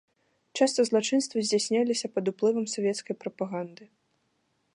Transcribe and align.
Часта 0.59 0.85
злачынствы 0.89 1.37
здзяйсняліся 1.49 2.07
пад 2.17 2.25
уплывам 2.33 2.65
савецкай 2.75 3.15
прапаганды. 3.27 3.83